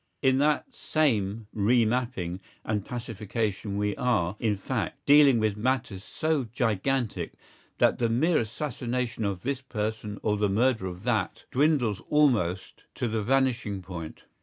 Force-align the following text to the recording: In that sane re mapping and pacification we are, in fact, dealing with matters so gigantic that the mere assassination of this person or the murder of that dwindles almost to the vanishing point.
In 0.23 0.39
that 0.39 0.73
sane 0.75 1.45
re 1.53 1.85
mapping 1.85 2.39
and 2.65 2.83
pacification 2.83 3.77
we 3.77 3.95
are, 3.97 4.35
in 4.39 4.57
fact, 4.57 5.05
dealing 5.05 5.37
with 5.39 5.55
matters 5.55 6.03
so 6.03 6.45
gigantic 6.45 7.33
that 7.77 7.99
the 7.99 8.09
mere 8.09 8.39
assassination 8.39 9.23
of 9.25 9.41
this 9.43 9.61
person 9.61 10.17
or 10.23 10.37
the 10.37 10.49
murder 10.49 10.87
of 10.87 11.03
that 11.03 11.45
dwindles 11.51 12.01
almost 12.09 12.81
to 12.95 13.07
the 13.07 13.21
vanishing 13.21 13.83
point. 13.83 14.23